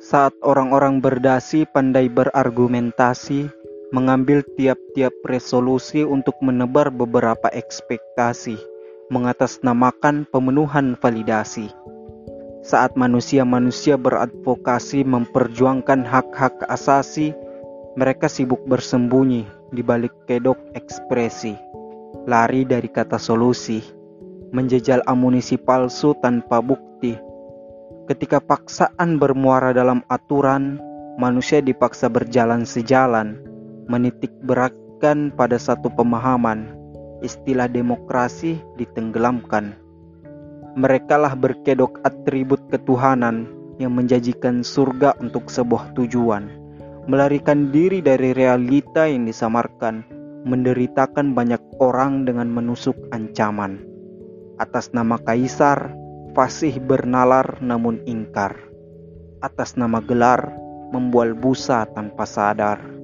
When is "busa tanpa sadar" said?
61.34-62.99